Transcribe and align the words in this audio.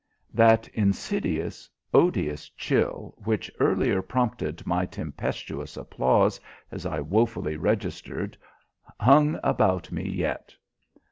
That 0.33 0.67
insidious, 0.69 1.69
odious 1.93 2.49
chill 2.49 3.13
which 3.23 3.51
earlier 3.59 4.01
prompted 4.01 4.65
my 4.65 4.87
tempestuous 4.87 5.77
applause, 5.77 6.39
as 6.71 6.87
I 6.87 7.01
woefully 7.01 7.55
registered, 7.55 8.35
hung 8.99 9.39
about 9.43 9.91
me 9.91 10.09
yet. 10.09 10.55